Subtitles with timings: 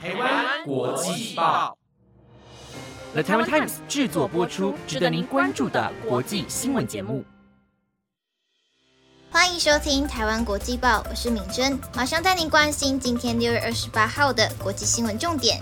[0.00, 1.76] 台湾国际报
[3.14, 7.24] ，The Taiwan Times 制作播出，值得您关注的国际新闻节目。
[9.28, 15.60] 欢迎收听台湾国际报，我是敏珍，马上带您关心今天六月二十八号的国际新闻重点。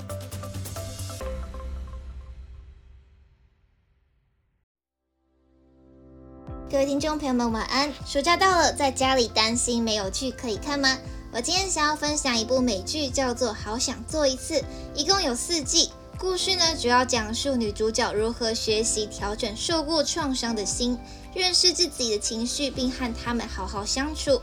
[6.70, 7.90] 各位听众朋友们，晚安！
[8.04, 10.94] 暑假到了，在家里担心没有剧可以看吗？
[11.32, 14.54] 我今天想要分享一部美剧，叫做《好想做一次》，
[14.94, 15.90] 一共有四季。
[16.18, 20.98] 故事呢，主要讲述女主角如何学习调整受过创伤的心，
[21.34, 24.40] 认识自己的情绪，并和他们好好相处。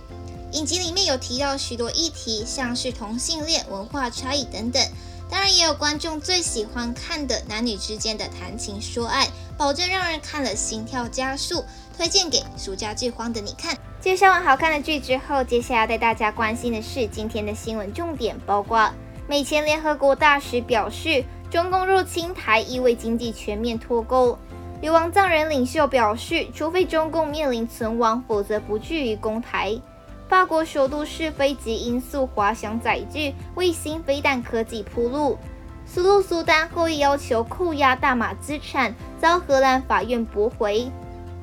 [0.52, 4.86] 影集里面有提到许多议题，像是同性恋、文化差异等等。
[5.32, 9.28] 当然，也有观众最喜欢看的男女之间的谈情说爱，
[9.58, 11.64] 保证让人看了心跳加速。
[11.98, 13.76] 推荐给暑假剧荒的你看。
[14.04, 18.92] 介绍完好看的剧之后，接下来带大家关心的是今天的新闻重点，包括
[19.30, 24.38] 美前联合国大使表示，中共入侵台意味经济全面脱钩；
[24.82, 29.80] 流亡藏人领袖表示，除非中共面临存亡，否则不至于攻台。
[30.28, 35.38] 法国首都试飞机音速滑翔载具卫星飞弹科技铺路。
[35.86, 40.92] 苏禄苏丹后裔要求扣押大马资产，遭荷兰法院驳回。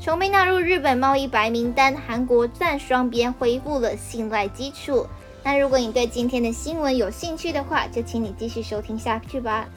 [0.03, 5.07] 从被纳入日本贸易白名单，韩国暂双边恢复了信赖基础。
[5.45, 9.69] 那如果你对今天的新闻有兴趣的话，就请你继续收听下去吧。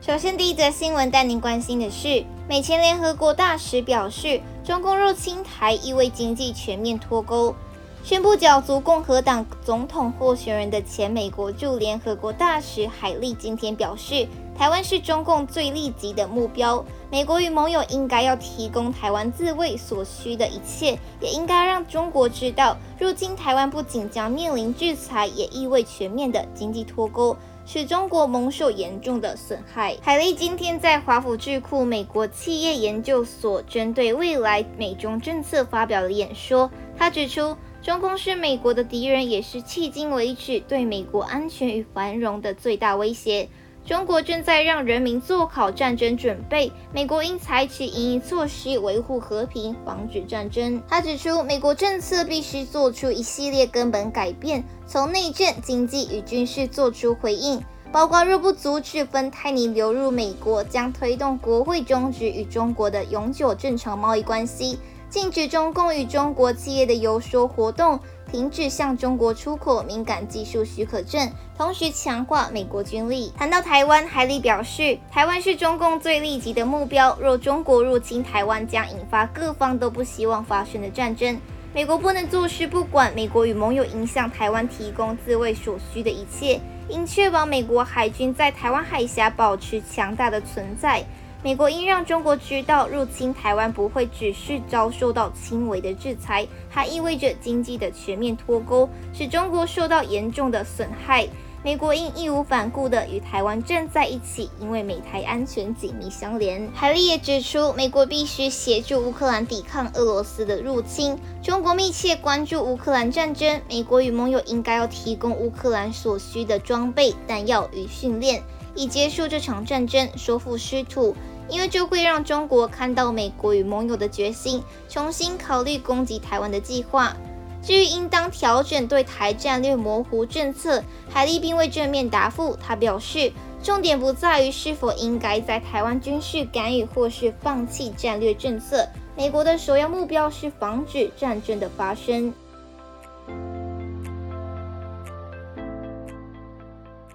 [0.00, 7.54] 首先，第一则新闻带您关心的是，美前联合国大使表示，中共入侵台意味经济全面脱钩。
[8.02, 14.26] 宣布角逐共和党总统候选人的前美国驻联合国大使海利今天表示，
[14.58, 16.84] 台湾是中共最立即的目标。
[17.10, 29.96] 美国与盟友应该要提供台湾自卫所需的一切，也应该让中国知道，入侵台湾不仅将面临制裁，也意味全面的经济脱钩，使中国蒙受严重的损害。
[30.02, 37.56] 海利今天在华府智库美国企业研究所针对未来美中政策发表了演说，他指出。
[37.82, 43.48] 中共是美国的敌人，也是迄今为止对美国安全与繁荣的最大威胁。
[43.86, 50.82] 中国正在让人民做好战争准备，美国应采取应应措施维护和平，防止战争。
[50.88, 64.80] 他指出，美国政策必须做出一系列根本改变，从内政、经济与军事做出回应，包括若不阻止芬太尼流入美国，将推动国会终止与中国的永久正常贸易关系。
[65.16, 67.98] 禁止中共与中国企业的游说活动，
[68.30, 73.32] 停止向中国出口敏感技术许可证，同时强化美国军力。
[73.34, 77.16] 谈到台湾，海利表示，台湾是中共最立即的目标。
[77.18, 81.40] 若中国入侵台湾，将引发各方都不希望发生的战争。
[81.72, 83.10] 美国不能坐视不管。
[83.14, 86.60] 美国与盟友应向台湾提供自卫所需的一切，
[86.90, 91.02] 应确保美国海军在台湾海峡保持强大的存在。
[91.46, 101.28] 美国应让中国知道，入侵台湾不会只是遭受到轻微的制裁，还意味着经济的全面脱钩，使中国受到严重的损害。
[101.62, 106.68] 美国应义无反顾地与台湾站在一起，因为美台安全紧密相连。
[106.74, 111.16] 海利也指出，美国必须协助乌克兰抵抗俄罗斯的入侵。
[111.44, 118.42] 中国密切关注乌克兰战争，美国与盟友应该要提供乌克兰所需的装备、弹药与训练，
[118.74, 121.14] 以结束这场战争，收复失土。
[121.48, 127.16] 因为这会让中国看到美国与盟友的决心，重新考虑攻击台湾的计划。
[127.62, 132.56] 至于应当调整对台战略模糊政策，海利并未正面答复。
[132.62, 133.32] 他表示，
[133.62, 138.88] 重点不在于是否应该在台湾军事干预，或是放弃战略政策。
[139.16, 142.32] 美国的首要目标是防止战争的发生。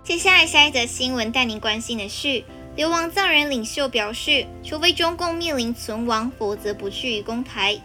[0.03, 2.43] 接下来下一则新闻带您关心的是。
[2.75, 7.77] 流亡藏人领袖表示，除非中共面临存亡，否则不去于公台。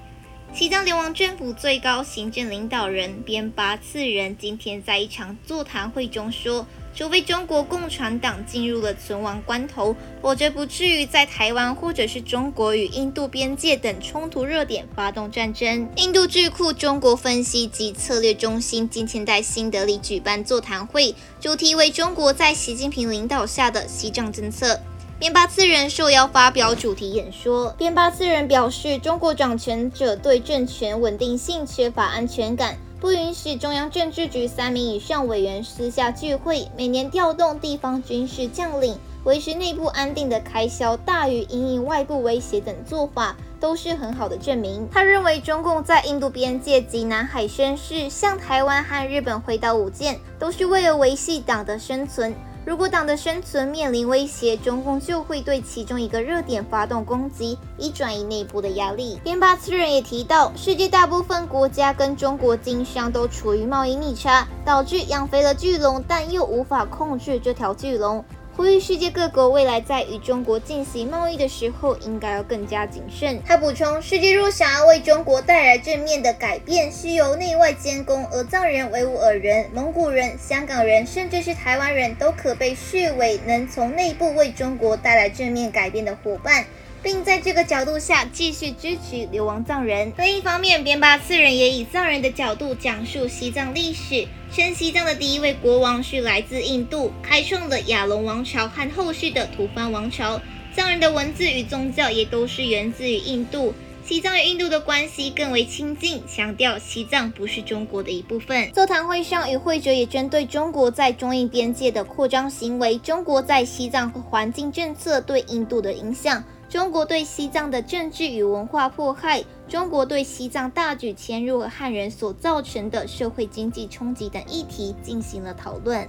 [0.58, 6.66] 西藏流亡政府最高行政领导人边巴次仁今天在一场座谈会中说。
[6.94, 15.90] 除非中国共产党进入了存亡关头，否则不至于在台湾或者是中国与印度边界等冲突热点发动战争。
[15.96, 24.80] 印度智库中国分析及策略中心今天在新德里举办座谈会，主题为中国在习近平领导下的西藏政策。
[25.18, 27.74] 边巴次仁受邀发表主题演说。
[27.78, 32.76] 边巴次仁表示，中国掌权者对政权稳定性缺乏安全感。
[33.00, 44.86] 不允许中央政治局三名以上委员私下聚会，每年调动地方军事将领，维持内部安定的开销大于营运外部威胁等做法，都是很好的证明。
[44.92, 52.34] 他认为，中共在印度边界及南海宣誓向台湾和日本回答五件，都是为了维系党的生存。
[52.66, 59.20] 如果党的生存面临威胁，中共就会对其中一个热点发动攻击，以转移内部的压力。
[59.22, 68.24] 边巴次人也提到，世界大部分国家跟中国经商都处于贸易逆差，导致养肥了巨龙，但又无法控制这条巨龙。
[68.56, 73.38] 呼吁世界各国未来在与中国进行贸易的时候，应该要更加谨慎。
[73.44, 78.26] 他补充，世界若想要为中国带来正面的改变，需由内外兼攻。
[78.32, 86.64] 而藏人、维吾尔人、蒙古人、香港人，甚至是台湾人都可被视为能从内部为中国带来正面改变的伙伴。
[87.06, 90.12] 并在这个角度下继续支持流亡藏人。
[90.18, 100.40] 另一方面，边巴次人也以藏人的角度讲述西藏历史，称西藏的第一位国王是来自印度，开创了亚龙王朝和后续的吐蕃王朝。
[100.74, 103.72] 藏人的文字与宗教也都是源自于印度。
[104.04, 108.68] 西藏与印度的关系更为亲近，强调西藏不是中国的一部分。
[108.72, 116.42] 座谈会上，与会者也针对中国在中印边界的扩张行为、中国在西藏环境政策对印度的影响。
[116.68, 126.08] 中国对西藏的政治与文化迫害，中国对西藏大举迁入和汉人所造成的社会经济冲击等议题进行了讨论。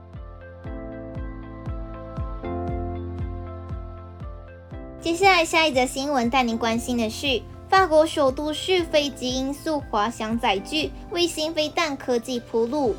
[5.00, 12.96] 接下来，下一则新闻带您关心的是，法国首都试飞机因素滑翔载具卫星飞弹科技铺路。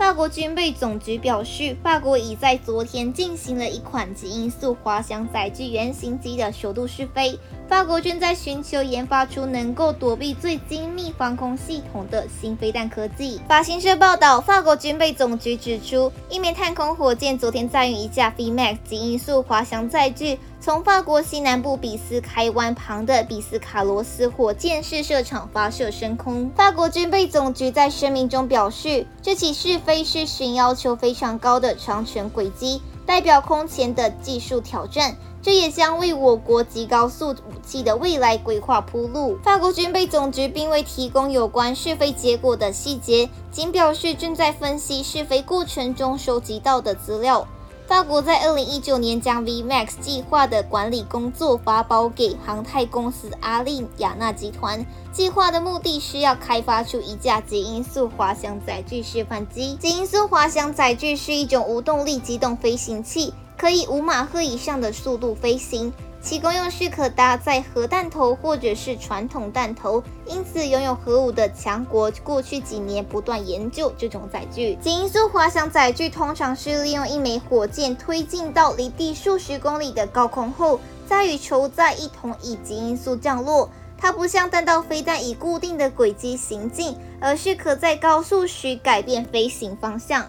[0.00, 7.38] 法国军备总局表示，法国已在昨天进行了一款极音速滑翔载具原型机的首度试飞。
[7.70, 13.40] 法国正在寻求研发出能够躲避最精密防空系统的新飞弹科技。
[13.48, 20.36] 法新社报道，法国军备总局指出，一枚太空火箭昨天载运一架 VMAX 极音速滑翔载具。
[20.60, 26.50] 从法国西南部比斯开湾旁的比斯卡罗斯火箭试射场发射升空。
[26.56, 35.16] 法国军备总局在声明中表示，这起试飞是寻要求非常高的长程轨迹，代表空前的技术挑战。
[35.42, 39.38] 这也将为我国极高速武器的未来规划铺路。
[39.42, 47.46] 法国军备总局并未提供有关试飞结果的细节，仅表示正在分析试飞过程中收集到的资料。
[47.86, 54.86] 法国在二零一九年将 VMAX 计划的管理工作发包给航太公司阿利亚纳集团。
[55.12, 59.74] 计划的目的是要开发出一架极音速滑翔载具示范机。
[59.80, 65.92] 极音速滑翔载具是一种无动力机动飞行器，可以五马赫以上的速度飞行。
[66.22, 74.76] 其功用是可搭载核弹头或者是传统弹头，因此拥有核武的强国过去几年不断研究这种载具。
[74.76, 83.68] 极音速滑翔载具通常是利用一枚火箭推进到离地数十公里的高空后，再与球载一同以极音速降落。
[83.98, 90.26] 它不像弹道飞弹以固定的轨迹行进，而是可在高速时改变飞行方向。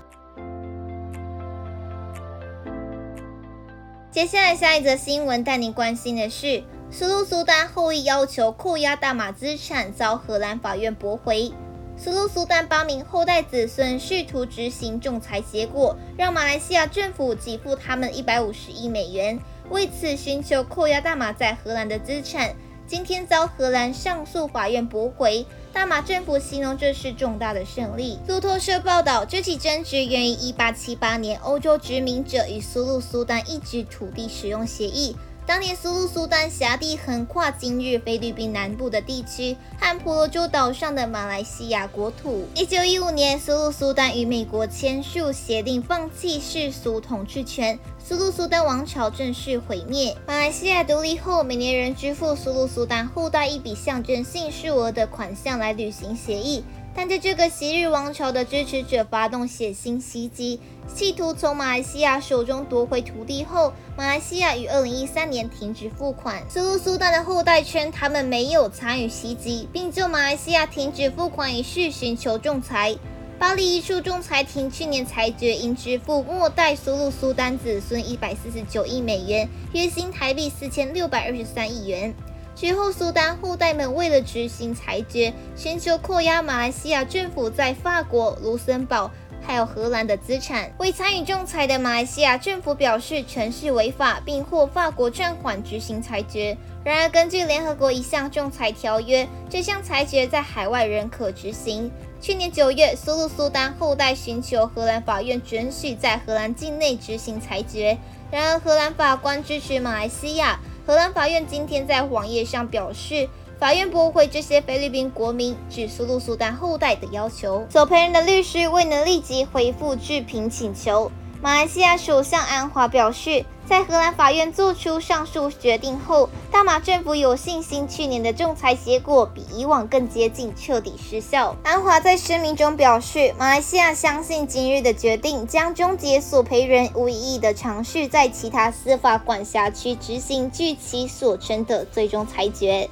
[4.12, 6.62] 接下来，下一则新闻带您关心的是，
[6.92, 11.54] 苏鲁苏丹后裔要求扣押大马资产遭荷兰法院驳回。
[11.96, 22.54] 苏鲁苏丹八名后代子孙试图执行仲裁结果，让马来西亚政府给付他们一百五十亿美元，为此寻求扣押大马在荷兰的资产。
[22.88, 28.20] 今天遭荷兰上诉法院驳回，大马政府形容这是重大的胜利。
[28.28, 35.16] 路透社报道，这起争执源于1878年欧洲殖民者与苏禄苏丹一纸土地使用协议。
[35.44, 42.46] 当年苏禄苏丹辖地横跨今日菲律宾南部的地区和婆罗洲岛上的马来西亚国土。
[42.56, 50.16] 1915年，苏禄苏丹与美国签署协定，放弃世俗统治权，苏禄苏丹王朝正式毁灭。
[50.28, 56.64] 马来西亚独立后，每年仍支付苏禄苏丹后代一笔象征性数额的款项来履行协议。
[56.94, 60.60] 但在这个昔日王朝的支持者发动血腥袭击，
[60.94, 66.44] 企图从马来西亚手中夺回土地后，马来西亚于二零一三年停止付款。
[66.50, 72.98] 苏禄苏丹的后代称他们没有参与袭击，并就马来西亚停止付款一事寻求仲裁。
[73.42, 82.14] 巴黎一处仲裁庭去年裁决，应支付末代苏禄苏丹子孙一百四十九亿美元，约新台币四千六百二十三亿元。
[82.56, 89.10] 之后，苏丹后代们为了执行裁决，寻求扣押马来西亚政府在法国、卢森堡
[89.42, 90.72] 还有荷兰的资产。
[90.78, 96.56] 未参与仲裁的马来西亚政府表示，全是违法，并获法国暂缓执行裁决。
[96.84, 101.92] 然而，根据联合国一项仲裁条约，这项裁决在海外仍可执行。
[102.20, 107.98] 去年九月，苏禄苏丹后代寻求荷兰法院准许在荷兰境内执行裁决，
[108.32, 110.60] 然而荷兰法官支持马来西亚。
[110.88, 117.64] 荷兰法院今天在网页上表示，法院驳回这些菲律宾国民指苏禄苏丹后代的要求。
[117.70, 121.12] 索赔人的律师未能立即回复置评请求。
[121.44, 131.56] 马来西亚首相安华表示，在荷兰法院做出上述决定后，大马政府有信心去年的仲裁结果比以往更接近彻底失效。
[131.64, 142.88] 安华在声明中表示，马来西亚相信今日的决定将终结索赔人无意义的尝试在其他司法管辖区执行据其所称的最终裁决。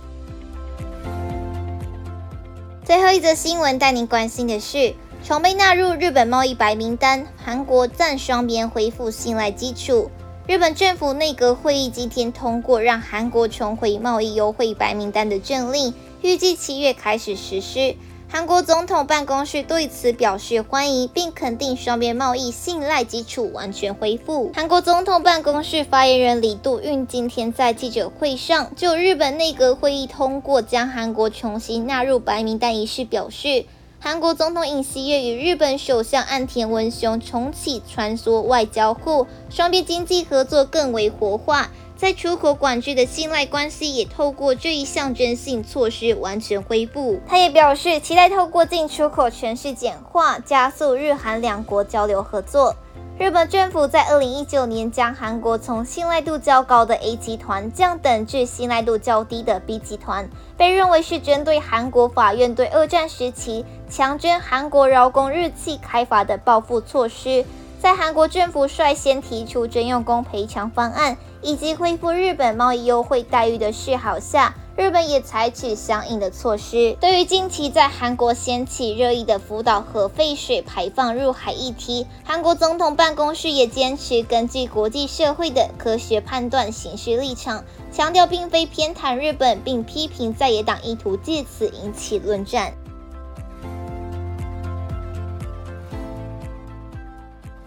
[2.84, 4.96] 最后一则新闻带您关心的是。
[5.22, 10.10] 重被纳入日本贸易白名单，韩国暂双边恢复信赖基础。
[10.48, 17.96] 日本政府内阁会议今天通过让韩国重回贸易优惠白名单的政令，预计七月开始实施。
[18.32, 24.52] 韩国总统办公室对此表示欢迎，并肯定双边贸易信赖基础完全恢复。
[24.56, 33.66] 韩国总统办公室发言人李度运今天在记者会上就日本内阁会议通过将韩国重新纳入白名单一事表示。
[34.02, 47.20] 韩国总统尹锡悦与日本首相岸田文雄重启穿梭外交后，双边经济合作更为活化，在出口管制的信赖关系也透过这一象征性措施完全恢复。
[47.28, 52.74] 他也表示，期待透过进出口全市简化，加速日韩两国交流合作。
[53.20, 67.44] 日本政府在二零一九年将韩国从信赖度较高的 A 集团降等至信赖度较低的 B 集团，被认为是针对韩国法院对二战时期强征韩国劳工日期开发的报复措施。
[67.78, 74.54] 在韩国政府率先提出征用工赔偿方案以及恢复日本贸易优惠待遇的示好下。
[74.80, 76.96] 日本也采取相应的措施。
[77.02, 92.72] 对于近期在韩国掀起热议的福岛核废水排放入海议题，韩国总统办公室也坚持根据国际社会的科学判断行事立场，强调并非偏袒日本，并批评在野党意图借此引起论战。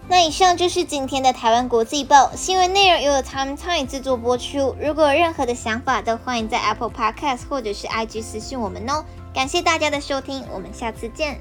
[0.08, 4.76] 那以上就是今天的台湾国际报新闻内容，由 Time Time 制作播出。
[4.80, 9.04] 如果有任何的想法，都欢迎在 Apple Podcast 或者是 IG 私讯我们哦。
[9.32, 11.40] 感谢大家的收听，我们下次见。